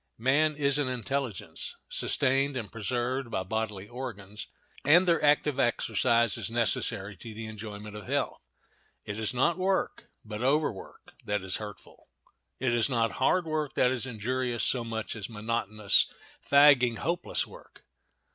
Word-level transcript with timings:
Man 0.17 0.55
is 0.55 0.79
an 0.79 0.87
intelligence, 0.87 1.75
sustained 1.87 2.57
and 2.57 2.71
preserved 2.71 3.29
by 3.29 3.43
bodily 3.43 3.87
organs, 3.87 4.47
and 4.83 5.07
their 5.07 5.23
active 5.23 5.59
exercise 5.59 6.39
is 6.39 6.49
necessary 6.49 7.15
to 7.17 7.35
the 7.35 7.45
enjoyment 7.45 7.95
of 7.95 8.07
health. 8.07 8.41
It 9.05 9.19
is 9.19 9.31
not 9.31 9.59
work, 9.59 10.09
but 10.25 10.41
overwork, 10.41 11.13
that 11.25 11.43
is 11.43 11.57
hurtful; 11.57 12.07
it 12.57 12.73
is 12.73 12.89
not 12.89 13.11
hard 13.21 13.45
work 13.45 13.75
that 13.75 13.91
is 13.91 14.07
injurious 14.07 14.63
so 14.63 14.83
much 14.83 15.15
as 15.15 15.29
monotonous, 15.29 16.07
fagging, 16.49 16.97
hopeless 16.97 17.45
work. 17.45 17.85